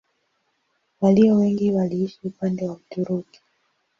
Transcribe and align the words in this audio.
Walio 1.01 1.35
wengi 1.35 1.71
waliishi 1.71 2.19
upande 2.23 2.67
wa 2.69 2.73
Uturuki. 2.75 3.41